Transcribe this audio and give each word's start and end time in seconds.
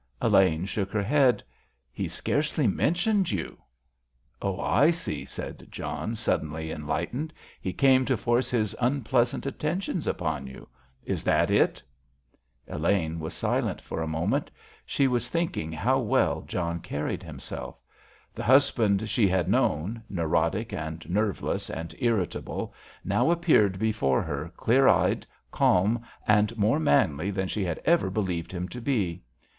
Elaine 0.19 0.65
shook 0.65 0.91
her 0.91 1.03
head. 1.03 1.43
"He 1.91 2.07
scarcely 2.07 2.65
mentioned 2.65 3.29
you." 3.29 3.59
"Oh, 4.41 4.59
I 4.59 4.89
see," 4.89 5.25
said 5.25 5.67
John, 5.69 6.15
suddenly 6.15 6.71
enlightened; 6.71 7.31
"he 7.61 7.71
came 7.71 8.03
to 8.05 8.17
force 8.17 8.49
his 8.49 8.75
unpleasant 8.81 9.45
attentions 9.45 10.07
upon 10.07 10.47
you. 10.47 10.67
Is 11.05 11.23
that 11.25 11.51
it?" 11.51 11.83
Elaine 12.67 13.19
was 13.19 13.35
silent 13.35 13.83
a 13.91 14.07
moment. 14.07 14.49
She 14.87 15.07
was 15.07 15.29
thinking 15.29 15.71
how 15.71 15.99
well 15.99 16.41
John 16.47 16.79
carried 16.79 17.21
himself. 17.21 17.77
The 18.33 18.41
husband 18.43 19.07
she 19.07 19.27
had 19.27 19.47
known, 19.47 20.01
neurotic 20.09 20.73
and 20.73 21.07
nerveless 21.07 21.69
and 21.69 21.93
irritable, 21.99 22.73
now 23.05 23.29
appeared 23.29 23.77
before 23.77 24.23
her 24.23 24.51
clear 24.57 24.87
eyed, 24.87 25.27
calm 25.51 26.01
and 26.27 26.57
more 26.57 26.79
manly 26.79 27.29
than 27.29 27.47
she 27.47 27.63
had 27.63 27.79
ever 27.85 28.09
believed 28.09 28.51
him 28.51 28.67
to 28.69 28.81
be. 28.81 29.21